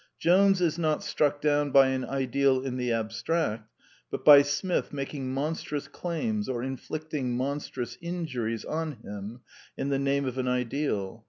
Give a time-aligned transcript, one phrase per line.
[0.17, 3.65] Jones is not struck down by an ideal in the ab stract,
[4.09, 9.41] but by Smith making monstrous claims or inflicting monstrous injuries on him
[9.77, 11.19] in the name of an ideal.